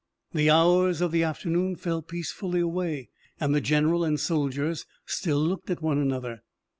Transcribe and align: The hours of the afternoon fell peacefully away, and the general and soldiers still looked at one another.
The 0.33 0.49
hours 0.49 0.99
of 0.99 1.11
the 1.11 1.21
afternoon 1.23 1.75
fell 1.75 2.01
peacefully 2.01 2.59
away, 2.59 3.09
and 3.39 3.53
the 3.53 3.61
general 3.61 4.03
and 4.03 4.19
soldiers 4.19 4.87
still 5.05 5.37
looked 5.45 5.69
at 5.69 5.83
one 5.83 5.99
another. 5.99 6.41